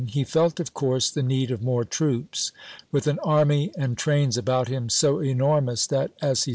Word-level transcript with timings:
He 0.07 0.23
felt, 0.23 0.59
of 0.59 0.73
course, 0.73 1.11
the 1.11 1.21
need 1.21 1.51
of 1.51 1.61
more 1.61 1.83
troops. 1.85 2.51
With 2.91 3.05
an 3.05 3.17
vohbax., 3.17 3.27
army 3.27 3.71
and 3.77 3.95
trains 3.99 4.35
about 4.35 4.67
him 4.67 4.89
so 4.89 5.19
enormous 5.19 5.85
that, 5.85 6.09
as 6.23 6.45
he 6.45 6.49
p^. 6.49 6.49